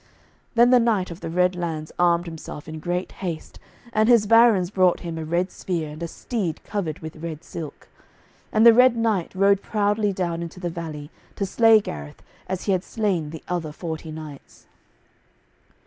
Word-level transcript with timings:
Then 0.55 0.71
the 0.71 0.79
Knight 0.79 1.11
of 1.11 1.19
the 1.19 1.29
Red 1.29 1.55
Lands 1.55 1.91
armed 1.99 2.25
himself 2.25 2.67
in 2.67 2.79
great 2.79 3.11
haste, 3.11 3.59
and 3.93 4.09
his 4.09 4.25
barons 4.25 4.71
brought 4.71 5.01
him 5.01 5.19
a 5.19 5.23
red 5.23 5.51
spear, 5.51 5.89
and 5.91 6.01
a 6.01 6.07
steed 6.07 6.63
covered 6.63 6.97
with 7.05 7.17
red 7.17 7.43
silk. 7.43 7.87
And 8.51 8.65
the 8.65 8.73
Red 8.73 8.95
Knight 8.97 9.35
rode 9.35 9.61
proudly 9.61 10.11
down 10.11 10.41
into 10.41 10.59
the 10.59 10.71
valley, 10.71 11.11
to 11.35 11.45
slay 11.45 11.79
Gareth, 11.81 12.23
as 12.47 12.63
he 12.63 12.71
had 12.71 12.83
slain 12.83 13.29
the 13.29 13.43
other 13.47 13.71
forty 13.71 14.11
knights. 14.11 14.65